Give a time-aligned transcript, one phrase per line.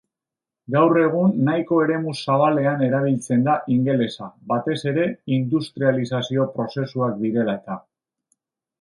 [0.75, 5.07] Gaur egun nahiko eremu zabalean erabiltzen da ingelesa, batez ere
[5.39, 7.83] industrializazio prozesuak direla eta.